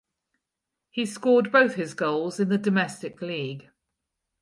He 0.89 1.05
scored 1.05 1.51
both 1.51 1.75
his 1.75 1.93
goals 1.93 2.39
in 2.39 2.49
the 2.49 2.57
domestic 2.57 3.21
league. 3.21 3.69